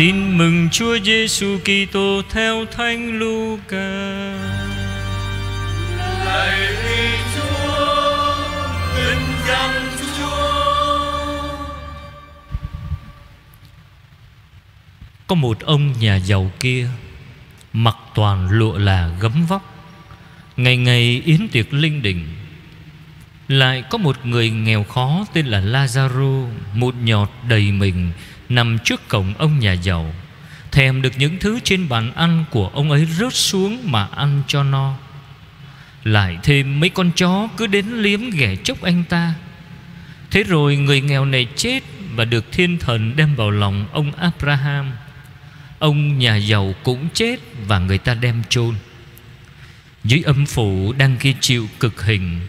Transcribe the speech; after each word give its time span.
Tin 0.00 0.38
mừng 0.38 0.68
Chúa 0.72 0.98
Giêsu 1.04 1.58
Kitô 1.58 2.22
theo 2.30 2.66
Thánh 2.66 3.18
Luca. 3.18 3.90
Lạy 6.24 6.74
Chúa, 7.34 8.36
vinh 8.96 9.26
danh 9.48 9.88
Chúa. 10.18 11.42
Có 15.26 15.34
một 15.34 15.60
ông 15.60 15.92
nhà 16.00 16.16
giàu 16.16 16.50
kia 16.60 16.88
Mặc 17.72 17.96
toàn 18.14 18.50
lụa 18.50 18.78
là 18.78 19.10
gấm 19.20 19.46
vóc 19.46 19.74
Ngày 20.56 20.76
ngày 20.76 21.22
yến 21.24 21.48
tiệc 21.48 21.74
linh 21.74 22.02
đình 22.02 22.26
Lại 23.48 23.82
có 23.90 23.98
một 23.98 24.26
người 24.26 24.50
nghèo 24.50 24.84
khó 24.84 25.24
tên 25.32 25.46
là 25.46 25.60
Lazaro 25.60 26.48
Một 26.74 26.94
nhọt 27.02 27.30
đầy 27.48 27.72
mình 27.72 28.12
Nằm 28.50 28.78
trước 28.78 29.08
cổng 29.08 29.34
ông 29.38 29.58
nhà 29.58 29.72
giàu, 29.72 30.14
Thèm 30.72 31.02
được 31.02 31.12
những 31.18 31.38
thứ 31.38 31.60
trên 31.64 31.88
bàn 31.88 32.12
ăn 32.14 32.44
của 32.50 32.68
ông 32.68 32.90
ấy 32.90 33.06
rớt 33.06 33.34
xuống 33.34 33.92
mà 33.92 34.08
ăn 34.16 34.42
cho 34.46 34.62
no. 34.62 34.94
Lại 36.04 36.38
thêm 36.42 36.80
mấy 36.80 36.90
con 36.90 37.10
chó 37.16 37.48
cứ 37.56 37.66
đến 37.66 37.86
liếm 37.86 38.30
ghẻ 38.30 38.56
chốc 38.56 38.82
anh 38.82 39.04
ta. 39.08 39.34
Thế 40.30 40.42
rồi 40.42 40.76
người 40.76 41.00
nghèo 41.00 41.24
này 41.24 41.46
chết 41.56 41.82
Và 42.14 42.24
được 42.24 42.52
thiên 42.52 42.78
thần 42.78 43.16
đem 43.16 43.34
vào 43.34 43.50
lòng 43.50 43.86
ông 43.92 44.12
Abraham. 44.12 44.92
Ông 45.78 46.18
nhà 46.18 46.36
giàu 46.36 46.74
cũng 46.82 47.08
chết 47.14 47.40
Và 47.66 47.78
người 47.78 47.98
ta 47.98 48.14
đem 48.14 48.42
chôn. 48.48 48.74
Dưới 50.04 50.22
âm 50.26 50.46
phủ 50.46 50.92
đang 50.92 51.16
ghi 51.20 51.34
chịu 51.40 51.68
cực 51.80 52.04
hình, 52.04 52.40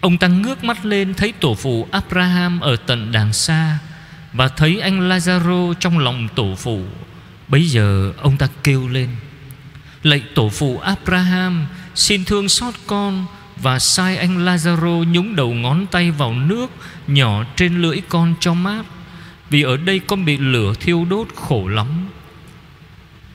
Ông 0.00 0.18
ta 0.18 0.28
ngước 0.28 0.64
mắt 0.64 0.84
lên 0.84 1.14
Thấy 1.14 1.32
tổ 1.40 1.54
phụ 1.54 1.88
Abraham 1.90 2.60
ở 2.60 2.76
tận 2.76 3.12
đàng 3.12 3.32
xa. 3.32 3.78
Và 4.32 4.48
thấy 4.48 4.80
anh 4.80 5.08
Lazaro 5.08 5.74
trong 5.74 5.98
lòng 5.98 6.28
tổ 6.34 6.54
phụ. 6.58 6.82
Bây 7.48 7.68
giờ 7.68 8.12
ông 8.18 8.36
ta 8.36 8.48
kêu 8.62 8.88
lên, 8.88 9.08
Lạy 10.02 10.22
tổ 10.34 10.48
phụ 10.48 10.78
Abraham, 10.78 11.66
Xin 11.94 12.24
thương 12.24 12.48
xót 12.48 12.74
con 12.86 13.26
Và 13.56 13.78
sai 13.78 14.16
anh 14.16 14.44
Lazaro 14.44 15.04
nhúng 15.04 15.36
đầu 15.36 15.54
ngón 15.54 15.86
tay 15.86 16.10
vào 16.10 16.34
nước 16.34 16.70
Nhỏ 17.06 17.44
trên 17.56 17.82
lưỡi 17.82 18.00
con 18.08 18.34
cho 18.40 18.54
mát, 18.54 18.82
Vì 19.50 19.62
ở 19.62 19.76
đây 19.76 19.98
con 19.98 20.24
bị 20.24 20.38
lửa 20.38 20.72
thiêu 20.80 21.06
đốt 21.10 21.28
khổ 21.34 21.68
lắm. 21.68 22.08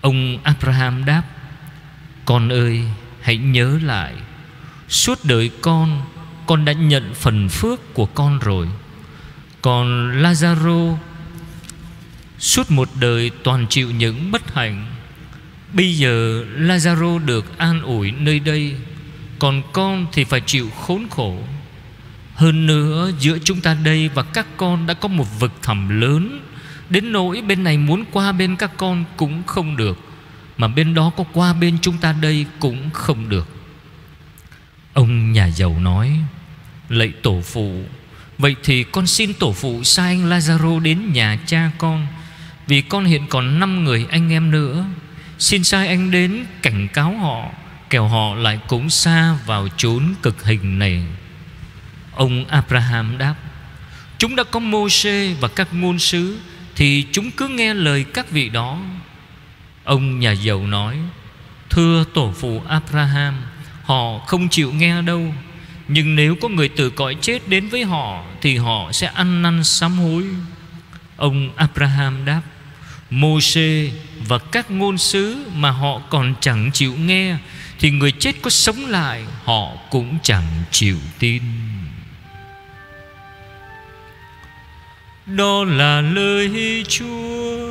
Ông 0.01 0.37
Abraham 0.43 1.05
đáp, 1.05 1.23
Con 2.25 2.49
ơi, 2.49 2.81
hãy 3.21 3.37
nhớ 3.37 3.79
lại, 3.83 4.13
Suốt 4.89 5.19
đời 5.23 5.51
con 5.61 6.01
Con 6.45 6.65
đã 6.65 6.73
nhận 6.73 7.13
phần 7.13 7.49
phước 7.49 7.93
của 7.93 8.05
con 8.05 8.39
rồi. 8.39 8.67
Còn 9.61 10.11
Lazaro 10.21 10.97
Suốt 12.39 12.71
một 12.71 12.89
đời 12.99 13.31
toàn 13.43 13.67
chịu 13.69 13.91
những 13.91 14.31
bất 14.31 14.53
hạnh. 14.53 14.85
Bây 15.73 15.93
giờ 15.97 16.45
Lazaro 16.57 17.25
được 17.25 17.57
an 17.57 17.81
ủi 17.81 18.11
nơi 18.11 18.39
đây, 18.39 18.75
Còn 19.39 19.61
con 19.73 20.05
thì 20.11 20.23
phải 20.23 20.41
chịu 20.41 20.69
khốn 20.69 21.07
khổ. 21.09 21.37
Hơn 22.35 22.65
nữa, 22.65 23.11
giữa 23.19 23.37
chúng 23.43 23.61
ta 23.61 23.73
đây 23.73 24.09
và 24.09 24.23
các 24.23 24.47
con 24.57 24.87
đã 24.87 24.93
có 24.93 25.07
một 25.07 25.39
vực 25.39 25.51
thẳm 25.61 26.01
lớn. 26.01 26.41
Đến 26.89 27.11
nỗi 27.11 27.41
bên 27.41 27.63
này 27.63 27.77
muốn 27.77 28.03
qua 28.11 28.31
bên 28.31 28.55
các 28.55 28.71
con 28.77 29.03
cũng 29.17 29.43
không 29.43 29.77
được, 29.77 29.99
Mà 30.57 30.67
bên 30.67 30.93
đó 30.93 31.11
có 31.17 31.23
qua 31.33 31.53
bên 31.53 31.77
chúng 31.81 31.97
ta 31.97 32.15
đây 32.21 32.45
cũng 32.59 32.89
không 32.93 33.29
được. 33.29 33.47
Ông 34.93 35.31
nhà 35.31 35.47
giàu 35.47 35.79
nói, 35.79 36.19
Lạy 36.89 37.13
tổ 37.21 37.41
phụ 37.45 37.83
Vậy 38.37 38.55
thì 38.63 38.83
con 38.83 39.07
xin 39.07 39.33
tổ 39.33 39.53
phụ 39.53 39.83
sai 39.83 40.13
anh 40.13 40.29
Lazaro 40.29 40.79
đến 40.79 41.13
nhà 41.13 41.37
cha 41.45 41.71
con, 41.77 42.07
Vì 42.67 42.81
con 42.81 43.05
hiện 43.05 43.27
còn 43.29 43.59
5 43.59 43.83
người 43.83 44.05
anh 44.09 44.31
em 44.31 44.51
nữa. 44.51 44.85
Xin 45.39 45.63
sai 45.63 45.87
anh 45.87 46.11
đến 46.11 46.45
cảnh 46.61 46.87
cáo 46.87 47.17
họ, 47.17 47.49
Kẻo 47.89 48.07
họ 48.07 48.35
lại 48.35 48.59
cũng 48.67 48.89
xa 48.89 49.37
vào 49.45 49.67
chốn 49.77 50.13
cực 50.21 50.43
hình 50.43 50.79
này. 50.79 51.03
Ông 52.13 52.45
Abraham 52.45 53.17
đáp, 53.17 53.35
Chúng 54.17 54.35
đã 54.35 54.43
có 54.43 54.59
Mô-xê 54.59 55.35
và 55.39 55.47
các 55.47 55.73
ngôn 55.73 55.99
sứ, 55.99 56.39
Thì 56.75 57.05
chúng 57.11 57.31
cứ 57.31 57.47
nghe 57.47 57.73
lời 57.73 58.05
các 58.13 58.31
vị 58.31 58.49
đó. 58.49 58.79
Ông 59.83 60.19
nhà 60.19 60.31
giàu 60.31 60.67
nói, 60.67 60.97
Thưa 61.69 62.03
tổ 62.13 62.33
phụ 62.39 62.61
Abraham, 62.67 63.33
Họ 63.83 64.19
không 64.19 64.49
chịu 64.49 64.71
nghe 64.71 65.01
đâu. 65.01 65.33
Nhưng 65.87 66.15
nếu 66.15 66.35
có 66.35 66.47
người 66.47 66.69
từ 66.69 66.89
cõi 66.89 67.15
chết 67.21 67.47
đến 67.47 67.69
với 67.69 67.83
họ, 67.83 68.23
Thì 68.41 68.57
họ 68.57 68.91
sẽ 68.91 69.07
ăn 69.07 69.41
năn 69.41 69.63
sám 69.63 69.97
hối. 69.97 70.23
Ông 71.15 71.49
Abraham 71.55 72.25
đáp 72.25 72.41
Mô-xê 73.11 73.89
và 74.27 74.37
các 74.37 74.71
ngôn 74.71 74.97
sứ 74.97 75.37
mà 75.55 75.71
họ 75.71 76.01
còn 76.09 76.33
chẳng 76.41 76.71
chịu 76.73 76.93
nghe, 76.93 77.37
Thì 77.79 77.91
người 77.91 78.11
chết 78.11 78.35
có 78.41 78.49
sống 78.49 78.85
lại, 78.85 79.23
Họ 79.43 79.71
cũng 79.89 80.17
chẳng 80.23 80.47
chịu 80.71 80.97
tin. 81.19 81.41
Đó 85.25 85.63
là 85.63 86.01
lời 86.01 86.83
Chúa. 86.87 87.66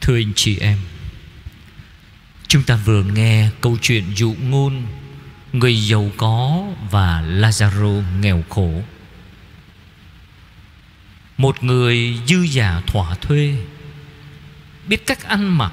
Thưa 0.00 0.16
anh 0.16 0.32
chị 0.36 0.58
em, 0.58 0.78
Chúng 2.48 2.62
ta 2.62 2.76
vừa 2.76 3.02
nghe 3.02 3.50
câu 3.60 3.76
chuyện 3.82 4.04
dụ 4.14 4.34
ngôn 4.42 4.82
Người 5.52 5.86
giàu 5.86 6.10
có 6.16 6.62
và 6.90 7.22
Lazaro 7.22 8.02
nghèo 8.20 8.44
khổ. 8.48 8.82
Một 11.36 11.64
người 11.64 12.18
dư 12.26 12.42
giả 12.42 12.82
thỏa 12.86 13.14
thuê, 13.14 13.54
Biết 14.86 15.06
cách 15.06 15.24
ăn 15.24 15.58
mặc, 15.58 15.72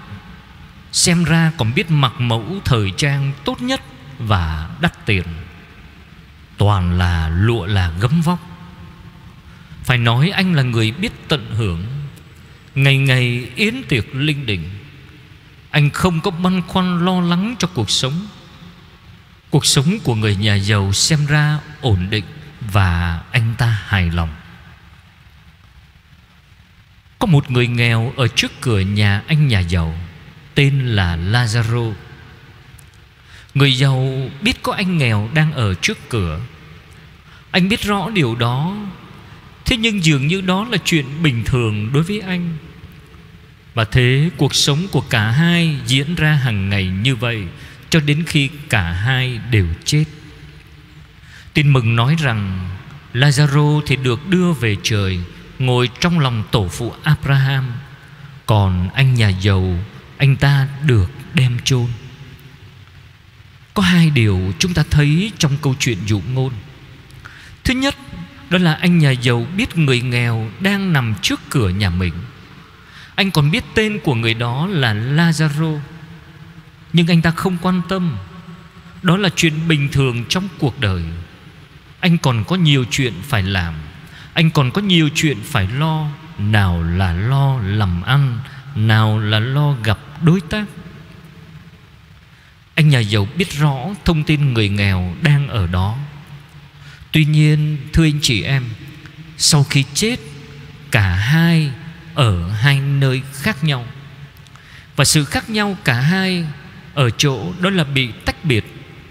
Xem 0.91 1.23
ra 1.23 1.51
còn 1.57 1.73
biết 1.73 1.91
mặc 1.91 2.13
mẫu 2.17 2.45
thời 2.65 2.91
trang 2.97 3.31
tốt 3.45 3.61
nhất 3.61 3.81
và 4.19 4.69
đắt 4.81 5.05
tiền. 5.05 5.23
Toàn 6.57 6.97
là 6.97 7.29
lụa 7.29 7.65
là 7.65 7.93
gấm 7.99 8.21
vóc. 8.21 8.39
Phải 9.83 9.97
nói 9.97 10.29
anh 10.29 10.53
là 10.53 10.63
người 10.63 10.91
biết 10.91 11.27
tận 11.27 11.55
hưởng 11.55 11.85
Ngày 12.77 12.97
ngày 12.97 13.49
yến 13.55 13.83
tiệc 13.87 14.15
linh 14.15 14.45
đình, 14.45 14.69
Anh 15.69 15.89
không 15.89 16.21
có 16.21 16.31
băn 16.31 16.61
khoăn 16.67 17.05
lo 17.05 17.21
lắng 17.21 17.55
cho 17.59 17.67
cuộc 17.73 17.89
sống. 17.89 18.27
Cuộc 19.49 19.65
sống 19.65 19.99
của 20.03 20.15
người 20.15 20.35
nhà 20.35 20.55
giàu 20.55 20.93
xem 20.93 21.25
ra 21.25 21.59
ổn 21.81 22.07
định 22.09 22.25
Và 22.61 23.21
anh 23.31 23.55
ta 23.57 23.81
hài 23.85 24.11
lòng. 24.11 24.29
Có 27.19 27.27
một 27.27 27.51
người 27.51 27.67
nghèo 27.67 28.13
ở 28.17 28.27
trước 28.27 28.51
cửa 28.61 28.79
nhà 28.79 29.23
anh 29.27 29.47
nhà 29.47 29.59
giàu, 29.59 29.95
Tên 30.55 30.87
là 30.87 31.17
Lazaro. 31.17 31.93
Người 33.53 33.77
giàu 33.77 34.29
biết 34.41 34.63
có 34.63 34.73
anh 34.73 34.97
nghèo 34.97 35.29
đang 35.33 35.53
ở 35.53 35.73
trước 35.73 36.09
cửa. 36.09 36.39
Anh 37.51 37.69
biết 37.69 37.81
rõ 37.81 38.09
điều 38.09 38.35
đó, 38.35 38.75
Thế 39.65 39.77
nhưng 39.77 40.05
dường 40.05 40.27
như 40.27 40.41
đó 40.41 40.67
là 40.71 40.77
chuyện 40.85 41.05
bình 41.23 41.43
thường 41.45 41.93
đối 41.93 42.03
với 42.03 42.19
anh. 42.19 42.57
Và 43.77 43.85
thế 43.85 44.29
cuộc 44.37 44.55
sống 44.55 44.87
của 44.91 45.01
cả 45.01 45.31
hai 45.31 45.77
diễn 45.85 46.15
ra 46.15 46.33
hàng 46.33 46.69
ngày 46.69 46.87
như 46.87 47.15
vậy, 47.15 47.43
Cho 47.89 47.99
đến 47.99 48.23
khi 48.27 48.49
cả 48.69 48.91
hai 48.91 49.39
đều 49.51 49.65
chết. 49.85 50.03
Tin 51.53 51.73
mừng 51.73 51.95
nói 51.95 52.15
rằng 52.19 52.69
Lazaro 53.13 53.81
thì 53.85 53.95
được 53.95 54.27
đưa 54.27 54.51
về 54.51 54.75
trời, 54.83 55.19
Ngồi 55.59 55.89
trong 55.99 56.19
lòng 56.19 56.43
tổ 56.51 56.67
phụ 56.67 56.93
Abraham. 57.03 57.71
Còn 58.45 58.89
anh 58.93 59.13
nhà 59.13 59.29
giàu, 59.29 59.79
Anh 60.17 60.35
ta 60.35 60.67
được 60.85 61.11
đem 61.33 61.57
chôn. 61.63 61.87
Có 63.73 63.83
hai 63.83 64.09
điều 64.09 64.53
chúng 64.59 64.73
ta 64.73 64.83
thấy 64.89 65.31
trong 65.37 65.57
câu 65.61 65.75
chuyện 65.79 65.97
dụ 66.05 66.21
ngôn. 66.33 66.53
Thứ 67.63 67.73
nhất, 67.73 67.95
Đó 68.49 68.57
là 68.57 68.73
anh 68.73 68.97
nhà 68.97 69.11
giàu 69.11 69.47
biết 69.57 69.77
người 69.77 70.01
nghèo 70.01 70.49
Đang 70.59 70.93
nằm 70.93 71.15
trước 71.21 71.41
cửa 71.49 71.69
nhà 71.69 71.89
mình. 71.89 72.13
Anh 73.17 73.31
còn 73.31 73.51
biết 73.51 73.63
tên 73.73 73.99
của 74.03 74.15
người 74.15 74.33
đó 74.33 74.67
là 74.67 74.93
Lazaro. 74.93 75.79
Nhưng 76.93 77.07
anh 77.07 77.21
ta 77.21 77.31
không 77.31 77.57
quan 77.61 77.81
tâm. 77.89 78.17
Đó 79.01 79.17
là 79.17 79.29
chuyện 79.35 79.67
bình 79.67 79.89
thường 79.91 80.25
trong 80.29 80.47
cuộc 80.59 80.79
đời. 80.79 81.03
Anh 81.99 82.17
còn 82.17 82.43
có 82.43 82.55
nhiều 82.55 82.85
chuyện 82.91 83.13
phải 83.23 83.43
làm. 83.43 83.73
Anh 84.33 84.49
còn 84.51 84.71
có 84.71 84.81
nhiều 84.81 85.09
chuyện 85.15 85.37
phải 85.43 85.67
lo. 85.67 86.07
Nào 86.37 86.83
là 86.83 87.13
lo 87.13 87.59
làm 87.61 88.01
ăn, 88.01 88.39
Nào 88.75 89.19
là 89.19 89.39
lo 89.39 89.75
gặp 89.83 89.99
đối 90.21 90.41
tác. 90.41 90.65
Anh 92.75 92.89
nhà 92.89 92.99
giàu 92.99 93.27
biết 93.37 93.51
rõ 93.51 93.77
thông 94.05 94.23
tin 94.23 94.53
người 94.53 94.69
nghèo 94.69 95.15
đang 95.21 95.47
ở 95.47 95.67
đó. 95.67 95.97
Tuy 97.11 97.25
nhiên, 97.25 97.77
thưa 97.93 98.03
anh 98.03 98.19
chị 98.21 98.43
em, 98.43 98.63
Sau 99.37 99.63
khi 99.63 99.83
chết, 99.93 100.19
Cả 100.91 101.15
hai 101.15 101.71
ở 102.17 102.49
hai 102.49 102.79
nơi 102.79 103.21
khác 103.33 103.63
nhau 103.63 103.85
Và 104.95 105.05
sự 105.05 105.25
khác 105.25 105.49
nhau 105.49 105.77
cả 105.83 105.93
hai 105.93 106.45
Ở 106.93 107.09
chỗ 107.09 107.53
đó 107.61 107.69
là 107.69 107.83
bị 107.83 108.11
tách 108.25 108.45
biệt 108.45 108.65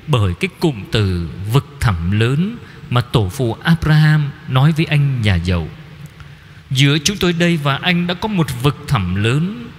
bởi 0.06 0.34
cái 0.40 0.48
cụm 0.60 0.84
từ 0.92 1.30
vực 1.52 1.66
thẳm 1.80 2.10
lớn 2.20 2.56
mà 2.90 3.00
tổ 3.00 3.28
phụ 3.28 3.56
Abraham 3.62 4.30
nói 4.48 4.72
với 4.72 4.86
anh 4.86 5.22
nhà 5.22 5.34
giàu. 5.34 5.68
Giữa 6.70 6.98
chúng 6.98 7.16
tôi 7.16 7.32
đây 7.32 7.56
và 7.56 7.76
anh 7.76 8.06
đã 8.06 8.14
có 8.14 8.28
một 8.28 8.62
vực 8.62 8.76
thẳm 8.88 9.14
lớn. 9.14 9.70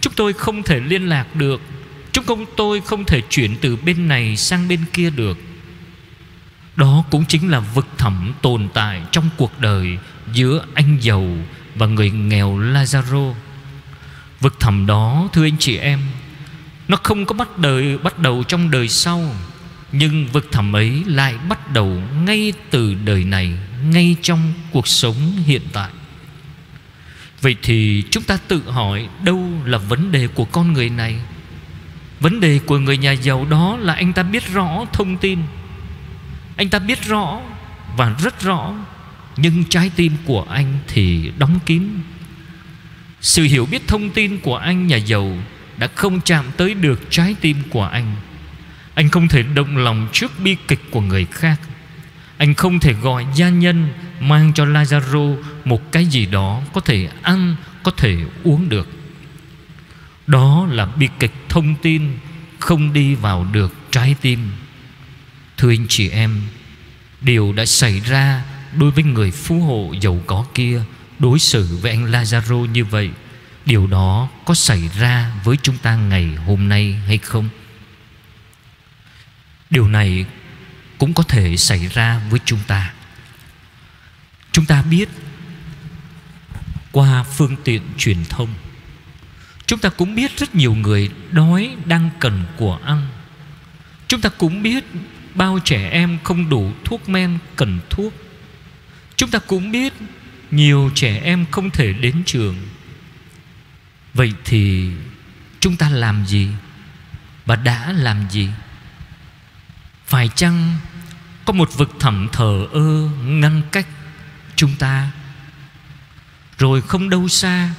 Chúng 0.00 0.12
tôi 0.16 0.32
không 0.32 0.62
thể 0.62 0.80
liên 0.80 1.08
lạc 1.08 1.36
được. 1.36 1.60
Chúng 2.12 2.24
công 2.24 2.44
tôi 2.56 2.80
không 2.80 3.04
thể 3.04 3.20
chuyển 3.20 3.56
từ 3.60 3.76
bên 3.76 4.08
này 4.08 4.36
sang 4.36 4.68
bên 4.68 4.80
kia 4.92 5.10
được. 5.10 5.38
Đó 6.76 7.04
cũng 7.10 7.24
chính 7.24 7.50
là 7.50 7.60
vực 7.60 7.86
thẳm 7.98 8.32
tồn 8.42 8.68
tại 8.74 9.02
trong 9.12 9.28
cuộc 9.36 9.60
đời 9.60 9.98
giữa 10.32 10.64
anh 10.74 10.98
giàu 11.00 11.26
và 11.78 11.86
người 11.86 12.10
nghèo 12.10 12.58
Lazaro. 12.58 13.34
Vực 14.40 14.60
thẳm 14.60 14.86
đó, 14.86 15.28
thưa 15.32 15.44
anh 15.44 15.58
chị 15.58 15.76
em, 15.76 16.00
Nó 16.88 16.96
không 17.02 17.26
có 17.26 17.34
bắt 17.34 17.58
đời, 17.58 17.98
bắt 17.98 18.18
đầu 18.18 18.42
trong 18.42 18.70
đời 18.70 18.88
sau, 18.88 19.34
Nhưng 19.92 20.26
vực 20.26 20.48
thẳm 20.52 20.76
ấy 20.76 21.02
lại 21.06 21.34
bắt 21.48 21.72
đầu 21.72 22.02
ngay 22.24 22.52
từ 22.70 22.94
đời 22.94 23.24
này, 23.24 23.52
Ngay 23.84 24.16
trong 24.22 24.52
cuộc 24.72 24.88
sống 24.88 25.32
hiện 25.46 25.62
tại. 25.72 25.90
Vậy 27.40 27.56
thì 27.62 28.02
chúng 28.10 28.22
ta 28.22 28.38
tự 28.48 28.70
hỏi 28.70 29.08
Đâu 29.22 29.48
là 29.64 29.78
vấn 29.78 30.12
đề 30.12 30.28
của 30.28 30.44
con 30.44 30.72
người 30.72 30.90
này? 30.90 31.20
Vấn 32.20 32.40
đề 32.40 32.60
của 32.66 32.78
người 32.78 32.98
nhà 32.98 33.12
giàu 33.12 33.46
đó 33.50 33.76
là 33.80 33.94
anh 33.94 34.12
ta 34.12 34.22
biết 34.22 34.52
rõ 34.52 34.84
thông 34.92 35.16
tin. 35.16 35.38
Anh 36.56 36.68
ta 36.68 36.78
biết 36.78 37.02
rõ 37.02 37.40
và 37.96 38.14
rất 38.22 38.40
rõ 38.40 38.74
nhưng 39.36 39.64
trái 39.64 39.90
tim 39.96 40.12
của 40.24 40.42
anh 40.42 40.78
thì 40.88 41.32
đóng 41.38 41.58
kín. 41.66 41.82
Sự 43.20 43.42
hiểu 43.42 43.66
biết 43.66 43.88
thông 43.88 44.10
tin 44.10 44.38
của 44.38 44.56
anh 44.56 44.86
nhà 44.86 44.96
giàu 44.96 45.38
Đã 45.76 45.88
không 45.94 46.20
chạm 46.20 46.44
tới 46.56 46.74
được 46.74 47.00
trái 47.10 47.36
tim 47.40 47.56
của 47.70 47.84
anh. 47.84 48.16
Anh 48.94 49.08
không 49.08 49.28
thể 49.28 49.42
động 49.42 49.76
lòng 49.76 50.08
trước 50.12 50.32
bi 50.44 50.56
kịch 50.68 50.80
của 50.90 51.00
người 51.00 51.24
khác. 51.24 51.60
Anh 52.38 52.54
không 52.54 52.78
thể 52.78 52.92
gọi 52.92 53.26
gia 53.34 53.48
nhân 53.48 53.88
Mang 54.20 54.52
cho 54.54 54.64
Lazaro 54.64 55.36
một 55.64 55.92
cái 55.92 56.06
gì 56.06 56.26
đó 56.26 56.62
Có 56.72 56.80
thể 56.80 57.08
ăn, 57.22 57.56
có 57.82 57.90
thể 57.96 58.16
uống 58.44 58.68
được. 58.68 58.88
Đó 60.26 60.66
là 60.70 60.86
bi 60.86 61.08
kịch 61.18 61.34
thông 61.48 61.74
tin 61.82 62.18
Không 62.58 62.92
đi 62.92 63.14
vào 63.14 63.46
được 63.52 63.74
trái 63.90 64.16
tim. 64.20 64.38
Thưa 65.56 65.70
anh 65.70 65.86
chị 65.88 66.08
em 66.08 66.42
Điều 67.20 67.52
đã 67.52 67.66
xảy 67.66 68.00
ra 68.00 68.42
đối 68.78 68.90
với 68.90 69.04
người 69.04 69.30
phú 69.30 69.60
hộ 69.60 69.94
giàu 70.00 70.20
có 70.26 70.46
kia, 70.54 70.82
đối 71.18 71.38
xử 71.38 71.78
với 71.82 71.90
anh 71.90 72.10
Lazaro 72.10 72.66
như 72.66 72.84
vậy, 72.84 73.10
Điều 73.66 73.86
đó 73.86 74.28
có 74.44 74.54
xảy 74.54 74.90
ra 74.98 75.32
với 75.44 75.56
chúng 75.62 75.78
ta 75.78 75.96
ngày 75.96 76.34
hôm 76.46 76.68
nay 76.68 76.92
hay 77.06 77.18
không? 77.18 77.48
Điều 79.70 79.88
này 79.88 80.26
cũng 80.98 81.14
có 81.14 81.22
thể 81.22 81.56
xảy 81.56 81.86
ra 81.86 82.20
với 82.30 82.40
chúng 82.44 82.58
ta. 82.66 82.92
Chúng 84.52 84.66
ta 84.66 84.82
biết 84.82 85.08
qua 86.92 87.22
phương 87.22 87.56
tiện 87.64 87.82
truyền 87.98 88.24
thông, 88.28 88.48
Chúng 89.66 89.78
ta 89.78 89.88
cũng 89.88 90.14
biết 90.14 90.38
rất 90.38 90.54
nhiều 90.54 90.74
người 90.74 91.10
đói 91.30 91.76
đang 91.84 92.10
cần 92.20 92.44
của 92.56 92.78
ăn. 92.84 93.06
Chúng 94.08 94.20
ta 94.20 94.28
cũng 94.28 94.62
biết 94.62 94.84
bao 95.34 95.58
trẻ 95.64 95.90
em 95.90 96.18
không 96.24 96.48
đủ 96.48 96.72
thuốc 96.84 97.08
men, 97.08 97.38
cần 97.56 97.78
thuốc. 97.90 98.12
Chúng 99.16 99.30
ta 99.30 99.38
cũng 99.38 99.72
biết 99.72 99.92
nhiều 100.50 100.90
trẻ 100.94 101.20
em 101.24 101.46
không 101.50 101.70
thể 101.70 101.92
đến 101.92 102.22
trường. 102.26 102.56
Vậy 104.14 104.32
thì 104.44 104.90
chúng 105.60 105.76
ta 105.76 105.88
làm 105.88 106.26
gì? 106.26 106.48
Và 107.46 107.56
đã 107.56 107.92
làm 107.92 108.30
gì? 108.30 108.48
Phải 110.06 110.28
chăng 110.34 110.76
có 111.44 111.52
một 111.52 111.74
vực 111.76 111.90
thẳm 112.00 112.28
thờ 112.32 112.66
ơ 112.72 113.08
ngăn 113.24 113.62
cách 113.72 113.86
chúng 114.56 114.76
ta? 114.78 115.10
Rồi 116.58 116.82
không 116.82 117.10
đâu 117.10 117.28
xa, 117.28 117.70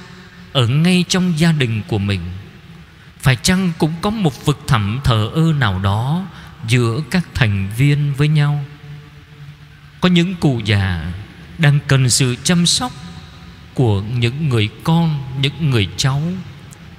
ở 0.52 0.66
ngay 0.66 1.04
trong 1.08 1.38
gia 1.38 1.52
đình 1.52 1.82
của 1.88 1.98
mình, 1.98 2.20
phải 3.18 3.36
chăng 3.36 3.72
cũng 3.78 3.92
có 4.02 4.10
một 4.10 4.46
vực 4.46 4.60
thẳm 4.66 5.00
thờ 5.04 5.30
ơ 5.34 5.52
nào 5.58 5.78
đó 5.78 6.26
giữa 6.68 7.00
các 7.10 7.26
thành 7.34 7.70
viên 7.76 8.14
với 8.14 8.28
nhau? 8.28 8.64
Có 10.00 10.08
những 10.08 10.34
cụ 10.34 10.60
già 10.64 11.12
đang 11.58 11.78
cần 11.88 12.10
sự 12.10 12.36
chăm 12.42 12.66
sóc 12.66 12.92
của 13.74 14.02
những 14.02 14.48
người 14.48 14.68
con, 14.84 15.24
những 15.40 15.70
người 15.70 15.88
cháu. 15.96 16.22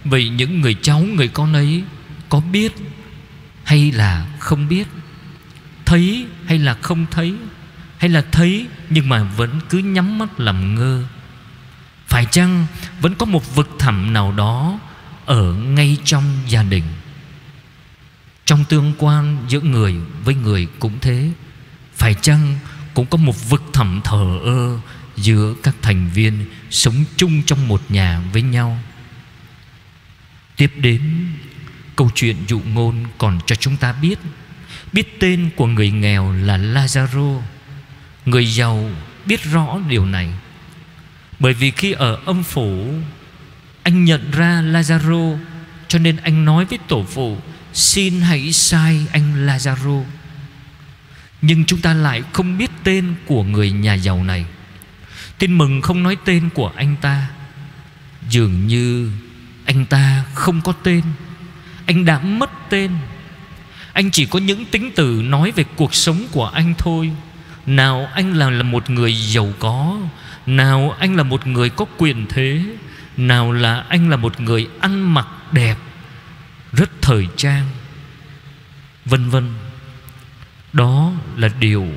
Vậy 0.06 0.30
những 0.30 0.62
người 0.62 0.76
cháu, 0.82 1.00
người 1.00 1.28
con 1.28 1.54
ấy 1.54 1.84
có 2.30 2.40
biết 2.40 2.74
hay 3.64 3.92
là 3.92 4.28
không 4.40 4.68
biết? 4.68 4.88
Thấy 5.86 6.26
hay 6.46 6.60
là 6.60 6.74
không 6.82 7.06
thấy? 7.12 7.34
Hay 7.98 8.10
là 8.10 8.24
thấy 8.32 8.68
nhưng 8.90 9.10
mà 9.10 9.24
vẫn 9.24 9.60
cứ 9.70 9.78
nhắm 9.78 10.18
mắt 10.20 10.40
làm 10.40 10.76
ngơ? 10.76 11.04
Phải 12.08 12.26
chăng 12.32 12.66
vẫn 13.02 13.16
có 13.16 13.26
một 13.26 13.56
vực 13.56 13.70
thẳm 13.80 14.14
nào 14.14 14.32
đó 14.32 14.80
ở 15.26 15.54
ngay 15.54 15.98
trong 16.04 16.24
gia 16.48 16.64
đình? 16.64 16.84
Trong 18.46 18.66
tương 18.70 18.94
quan 18.98 19.38
giữa 19.48 19.60
người 19.60 19.96
với 20.24 20.36
người 20.36 20.68
cũng 20.80 20.98
thế 21.02 21.32
Phải 21.96 22.14
chăng 22.14 22.60
cũng 22.94 23.06
có 23.06 23.18
một 23.18 23.50
vực 23.50 23.64
thẳm 23.74 24.02
thờ 24.04 24.40
ơ 24.44 24.80
giữa 25.18 25.54
các 25.64 25.76
thành 25.82 26.10
viên 26.14 26.46
sống 26.70 27.04
chung 27.18 27.42
trong 27.46 27.68
một 27.68 27.82
nhà 27.90 28.22
với 28.34 28.42
nhau. 28.42 28.80
Tiếp 30.56 30.72
đến, 30.76 31.02
câu 31.96 32.10
chuyện 32.16 32.36
dụ 32.48 32.60
ngôn 32.60 33.06
còn 33.18 33.40
cho 33.46 33.56
chúng 33.56 33.78
ta 33.78 33.94
biết 33.94 34.20
biết 34.94 35.20
tên 35.20 35.50
của 35.56 35.68
người 35.68 35.92
nghèo 35.92 36.34
là 36.34 36.58
lazaro. 36.58 37.42
Người 38.26 38.46
giàu 38.46 38.90
biết 39.26 39.44
rõ 39.44 39.80
điều 39.88 40.06
này, 40.06 40.30
bởi 41.40 41.54
vì 41.54 41.72
khi 41.72 41.92
ở 41.92 42.20
âm 42.26 42.44
phủ, 42.44 42.94
anh 43.84 44.06
nhận 44.06 44.32
ra 44.32 44.62
lazaro, 44.62 45.38
cho 45.88 46.00
nên 46.00 46.18
anh 46.18 46.46
nói 46.46 46.66
với 46.66 46.80
tổ 46.88 47.06
phụ, 47.10 47.38
xin 47.74 48.22
hãy 48.22 48.54
sai 48.54 49.06
anh 49.12 49.48
lazaro 49.48 50.04
nhưng 51.42 51.66
chúng 51.66 51.82
ta 51.82 51.94
lại 51.94 52.24
không 52.34 52.58
biết 52.58 52.72
tên 52.84 53.16
của 53.26 53.44
người 53.44 53.72
nhà 53.72 53.94
giàu 53.94 54.24
này. 54.24 54.46
Tin 55.38 55.58
mừng 55.58 55.82
không 55.82 56.04
nói 56.04 56.18
tên 56.26 56.50
của 56.54 56.72
anh 56.76 56.96
ta. 57.02 57.28
Dường 58.30 58.68
như 58.68 59.12
anh 59.66 59.86
ta 59.86 60.24
không 60.34 60.62
có 60.62 60.72
tên. 60.84 61.02
Anh 61.86 62.06
đã 62.06 62.20
mất 62.20 62.50
tên. 62.70 62.92
Anh 63.94 64.12
chỉ 64.12 64.26
có 64.26 64.40
những 64.40 64.66
tính 64.66 64.92
từ 64.96 65.22
nói 65.26 65.52
về 65.52 65.66
cuộc 65.76 65.96
sống 65.96 66.28
của 66.32 66.46
anh 66.46 66.74
thôi. 66.78 67.12
Nào 67.66 68.10
anh 68.14 68.34
là, 68.34 68.50
là 68.50 68.64
một 68.64 68.90
người 68.90 69.14
giàu 69.14 69.54
có 69.60 69.98
Nào 70.46 70.96
anh 71.00 71.16
là 71.16 71.24
một 71.24 71.48
người 71.48 71.70
có 71.70 71.86
quyền 71.98 72.26
thế 72.30 72.64
Nào 73.18 73.52
là 73.52 73.86
anh 73.90 74.10
là 74.10 74.16
một 74.16 74.40
người 74.40 74.68
ăn 74.80 75.14
mặc 75.14 75.28
đẹp 75.52 75.76
Rất 76.74 76.90
thời 77.02 77.28
trang 77.38 77.66
Vân 79.06 79.30
vân 79.30 79.54
đó 80.74 81.12
là 81.36 81.50
điều 81.60 81.88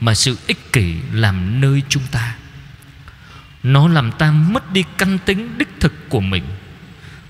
mà 0.00 0.14
sự 0.14 0.36
ích 0.46 0.72
kỷ 0.72 0.94
làm 1.12 1.60
nơi 1.60 1.82
chúng 1.88 2.02
ta. 2.10 2.36
Nó 3.62 3.88
làm 3.88 4.12
ta 4.12 4.30
mất 4.30 4.72
đi 4.72 4.84
căn 4.98 5.18
tính 5.18 5.58
đích 5.58 5.80
thực 5.80 6.08
của 6.08 6.20
mình, 6.20 6.44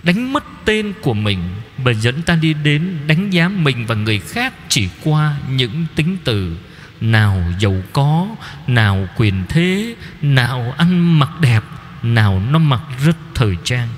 Đánh 0.03 0.33
mất 0.33 0.45
tên 0.65 0.93
của 1.03 1.15
mình 1.15 1.39
Và 1.79 1.93
dẫn 1.93 2.23
ta 2.23 2.37
đi 2.37 2.55
đến 2.55 2.99
đánh 3.07 3.31
giá 3.31 3.49
mình 3.49 3.87
và 3.87 3.95
người 3.95 4.19
khác 4.19 4.55
Chỉ 4.69 4.89
qua 5.05 5.37
những 5.49 5.87
tính 5.95 6.17
từ 6.25 6.57
Nào 7.01 7.43
giàu 7.59 7.77
có, 7.93 8.27
Nào 8.67 9.09
quyền 9.17 9.45
thế, 9.49 9.95
Nào 10.23 10.75
ăn 10.79 11.19
mặc 11.19 11.31
đẹp, 11.41 11.65
Nào 12.03 12.43
nó 12.51 12.59
mặc 12.59 12.81
rất 13.05 13.17
thời 13.35 13.57
trang. 13.65 13.89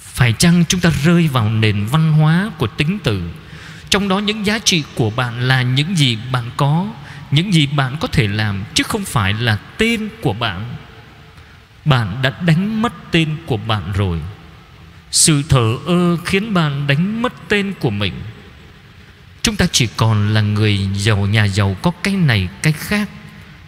Phải 0.00 0.32
chăng 0.32 0.64
chúng 0.68 0.80
ta 0.80 0.90
rơi 1.04 1.28
vào 1.28 1.50
nền 1.50 1.86
văn 1.86 2.12
hóa 2.12 2.50
của 2.58 2.66
tính 2.66 2.98
từ 3.04 3.22
trong 3.94 4.08
đó 4.08 4.18
những 4.18 4.46
giá 4.46 4.58
trị 4.58 4.84
của 4.94 5.10
bạn 5.10 5.40
là 5.40 5.62
những 5.62 5.96
gì 5.96 6.18
bạn 6.32 6.50
có, 6.56 6.86
những 7.30 7.54
gì 7.54 7.66
bạn 7.66 7.96
có 8.00 8.08
thể 8.08 8.28
làm, 8.28 8.64
chứ 8.74 8.82
không 8.82 9.04
phải 9.04 9.32
là 9.32 9.56
tên 9.78 10.08
của 10.22 10.32
bạn. 10.32 10.76
Bạn 11.84 12.22
đã 12.22 12.30
đánh 12.46 12.82
mất 12.82 12.92
tên 13.10 13.36
của 13.46 13.56
bạn 13.56 13.92
rồi. 13.92 14.20
Sự 15.10 15.42
thờ 15.48 15.76
ơ 15.86 16.16
khiến 16.24 16.54
bạn 16.54 16.86
đánh 16.86 17.22
mất 17.22 17.32
tên 17.48 17.74
của 17.80 17.90
mình. 17.90 18.12
Chúng 19.42 19.56
ta 19.56 19.66
chỉ 19.72 19.88
còn 19.96 20.34
là 20.34 20.40
người 20.40 20.88
giàu, 20.94 21.26
nhà 21.26 21.44
giàu 21.44 21.76
có 21.82 21.90
cái 22.02 22.14
này, 22.14 22.48
cái 22.62 22.72
khác. 22.72 23.08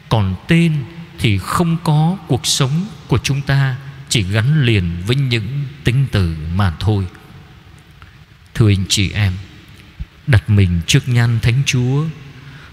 Còn 0.09 0.35
tên 0.49 0.85
thì 1.18 1.38
không 1.38 1.76
có 1.85 2.16
cuộc 2.28 2.47
sống 2.47 2.87
của 3.09 3.18
chúng 3.18 3.42
ta, 3.42 3.76
chỉ 4.09 4.23
gắn 4.23 4.62
liền 4.64 5.02
với 5.06 5.16
những 5.16 5.64
tính 5.85 6.06
từ 6.12 6.37
mà 6.54 6.73
thôi. 6.80 7.06
Thưa 8.54 8.71
anh 8.71 8.85
chị 8.88 9.11
em 9.11 9.33
đặt 10.26 10.50
mình 10.50 10.80
trước 10.87 11.09
nhan 11.09 11.38
thánh 11.42 11.62
chúa, 11.66 12.04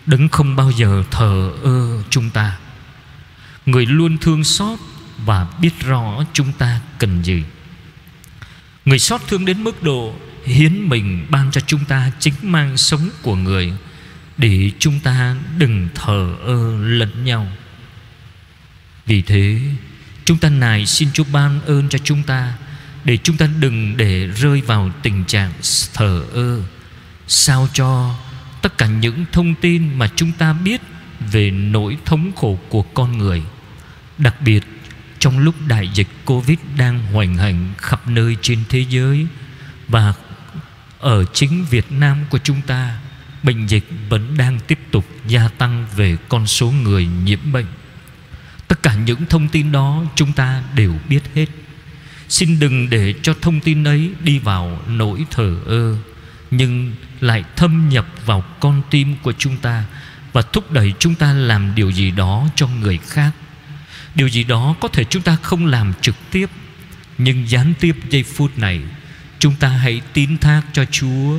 đấng 0.05 0.29
không 0.29 0.55
bao 0.55 0.71
giờ 0.71 1.03
thờ 1.11 1.51
ơ 1.63 2.03
chúng 2.09 2.29
ta. 2.29 2.57
Người 3.65 3.85
luôn 3.85 4.17
thương 4.17 4.43
xót 4.43 4.79
và 5.25 5.47
biết 5.61 5.79
rõ 5.79 6.25
chúng 6.33 6.53
ta 6.53 6.79
cần 6.99 7.21
gì. 7.25 7.43
Người 8.85 8.99
xót 8.99 9.21
thương 9.27 9.45
đến 9.45 9.63
mức 9.63 9.83
độ 9.83 10.15
hiến 10.45 10.89
mình 10.89 11.25
ban 11.29 11.51
cho 11.51 11.61
chúng 11.61 11.85
ta 11.85 12.11
chính 12.19 12.33
mang 12.41 12.77
sống 12.77 13.09
của 13.21 13.35
người, 13.35 13.73
để 14.37 14.71
chúng 14.79 14.99
ta 14.99 15.35
đừng 15.57 15.89
thờ 15.95 16.35
ơ 16.45 16.77
lẫn 16.77 17.25
nhau. 17.25 17.47
Vì 19.05 19.21
thế, 19.21 19.61
chúng 20.25 20.37
ta 20.37 20.49
nài 20.49 20.85
xin 20.85 21.09
Chúa 21.13 21.23
ban 21.31 21.61
ơn 21.65 21.89
cho 21.89 21.97
chúng 21.97 22.23
ta, 22.23 22.53
để 23.03 23.17
chúng 23.17 23.37
ta 23.37 23.49
đừng 23.59 23.97
để 23.97 24.27
rơi 24.27 24.61
vào 24.61 24.91
tình 25.01 25.25
trạng 25.25 25.51
thờ 25.93 26.23
ơ 26.33 26.61
sao 27.35 27.67
cho 27.73 28.15
tất 28.61 28.77
cả 28.77 28.87
những 28.87 29.25
thông 29.31 29.55
tin 29.55 29.97
mà 29.97 30.09
chúng 30.15 30.31
ta 30.31 30.53
biết 30.53 30.81
về 31.31 31.51
nỗi 31.51 31.97
thống 32.05 32.31
khổ 32.35 32.59
của 32.69 32.81
con 32.81 33.17
người, 33.17 33.43
đặc 34.17 34.41
biệt 34.41 34.63
trong 35.19 35.39
lúc 35.39 35.55
đại 35.67 35.89
dịch 35.93 36.07
covid 36.25 36.57
đang 36.77 37.05
hoành 37.13 37.35
hành 37.37 37.73
khắp 37.77 38.07
nơi 38.07 38.37
trên 38.41 38.63
thế 38.69 38.85
giới 38.89 39.27
và 39.87 40.13
ở 40.99 41.25
chính 41.25 41.65
việt 41.69 41.91
nam 41.91 42.17
của 42.29 42.37
chúng 42.37 42.61
ta, 42.61 42.99
bệnh 43.43 43.67
dịch 43.67 43.85
vẫn 44.09 44.37
đang 44.37 44.59
tiếp 44.59 44.79
tục 44.91 45.05
gia 45.27 45.47
tăng 45.47 45.85
về 45.95 46.17
con 46.29 46.47
số 46.47 46.71
người 46.71 47.07
nhiễm 47.23 47.39
bệnh. 47.51 47.67
Tất 48.67 48.83
cả 48.83 48.95
những 48.95 49.25
thông 49.25 49.47
tin 49.47 49.71
đó 49.71 50.03
chúng 50.15 50.33
ta 50.33 50.63
đều 50.75 50.93
biết 51.09 51.21
hết. 51.35 51.45
Xin 52.29 52.59
đừng 52.59 52.89
để 52.89 53.13
cho 53.21 53.35
thông 53.41 53.59
tin 53.59 53.83
ấy 53.83 54.11
đi 54.23 54.39
vào 54.39 54.81
nỗi 54.87 55.25
thờ 55.31 55.57
ơ, 55.65 55.95
nhưng 56.51 56.91
lại 57.23 57.43
thâm 57.55 57.89
nhập 57.89 58.07
vào 58.25 58.43
con 58.59 58.81
tim 58.89 59.15
của 59.21 59.33
chúng 59.37 59.57
ta 59.57 59.83
và 60.33 60.41
thúc 60.41 60.71
đẩy 60.71 60.93
chúng 60.99 61.15
ta 61.15 61.33
làm 61.33 61.75
điều 61.75 61.89
gì 61.89 62.11
đó 62.11 62.47
cho 62.55 62.67
người 62.67 62.97
khác. 62.97 63.31
Điều 64.15 64.27
gì 64.27 64.43
đó 64.43 64.75
có 64.81 64.87
thể 64.87 65.03
chúng 65.03 65.21
ta 65.21 65.37
không 65.41 65.65
làm 65.65 65.93
trực 66.01 66.15
tiếp, 66.31 66.49
nhưng 67.17 67.49
gián 67.49 67.73
tiếp 67.79 67.95
giây 68.09 68.23
phút 68.23 68.57
này, 68.57 68.81
chúng 69.39 69.55
ta 69.55 69.67
hãy 69.67 70.01
tín 70.13 70.37
thác 70.37 70.61
cho 70.73 70.85
chúa. 70.85 71.37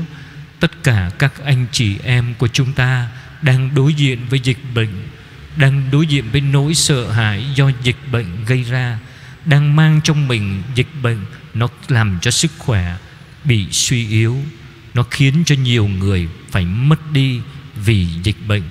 Tất 0.61 0.83
cả 0.83 1.11
các 1.19 1.33
anh 1.45 1.67
chị 1.73 1.97
em 2.05 2.35
của 2.39 2.49
chúng 2.49 2.73
ta 2.73 3.09
đang 3.43 3.75
đối 3.75 3.95
diện 3.95 4.19
với 4.31 4.41
dịch 4.41 4.59
bệnh, 4.75 5.09
đang 5.57 5.91
đối 5.91 6.07
diện 6.07 6.25
với 6.33 6.41
nỗi 6.41 6.75
sợ 6.75 7.13
hãi 7.13 7.47
do 7.55 7.71
dịch 7.83 7.99
bệnh 8.13 8.45
gây 8.45 8.63
ra, 8.63 8.99
đang 9.45 9.77
mang 9.77 10.01
trong 10.05 10.29
mình 10.29 10.63
dịch 10.75 10.91
bệnh, 11.03 11.19
nó 11.55 11.69
làm 11.89 12.19
cho 12.21 12.31
sức 12.31 12.51
khỏe 12.59 12.97
bị 13.45 13.67
suy 13.71 14.09
yếu 14.09 14.39
nó 14.95 15.03
khiến 15.11 15.43
cho 15.47 15.55
nhiều 15.55 15.87
người 15.87 16.29
phải 16.51 16.65
mất 16.65 17.13
đi 17.13 17.41
vì 17.85 18.07
dịch 18.23 18.37
bệnh, 18.49 18.63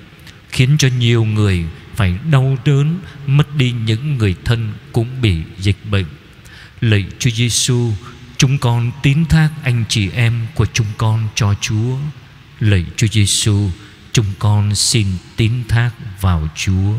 khiến 0.48 0.76
cho 0.78 0.88
nhiều 0.98 1.24
người 1.24 1.64
phải 1.94 2.18
đau 2.30 2.56
đớn 2.64 2.98
mất 3.26 3.56
đi 3.56 3.72
những 3.72 4.18
người 4.18 4.34
thân 4.44 4.72
cũng 4.92 5.22
bị 5.22 5.36
dịch 5.58 5.76
bệnh. 5.90 6.06
Lạy 6.80 7.04
Chúa 7.18 7.30
Giêsu, 7.30 7.92
chúng 8.36 8.58
con 8.58 8.92
tín 9.02 9.24
thác 9.24 9.50
anh 9.62 9.84
chị 9.88 10.10
em 10.10 10.46
của 10.54 10.66
chúng 10.72 10.86
con 10.98 11.28
cho 11.34 11.54
Chúa. 11.60 11.96
Lạy 12.60 12.84
Chúa 12.96 13.06
Giêsu, 13.06 13.70
chúng 14.12 14.26
con 14.38 14.74
xin 14.74 15.06
tín 15.36 15.52
thác 15.68 15.90
vào 16.20 16.48
Chúa. 16.56 16.94